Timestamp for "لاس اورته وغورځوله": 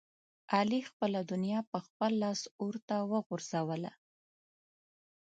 2.23-3.91